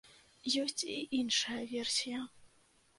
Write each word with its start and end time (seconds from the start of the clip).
Ёсць 0.61 0.83
і 0.95 0.97
іншая 1.19 1.61
версія. 1.77 2.27